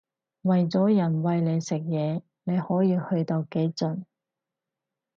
[0.41, 4.03] 為咗人餵你食嘢你可以去到幾盡